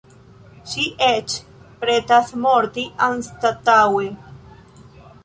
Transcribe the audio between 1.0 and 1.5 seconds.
eĉ